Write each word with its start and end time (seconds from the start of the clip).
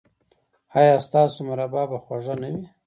ایا 0.79 0.95
ستاسو 1.07 1.37
مربا 1.47 1.83
به 1.89 1.97
خوږه 2.03 2.35
نه 2.41 2.47
وي؟ 2.53 2.63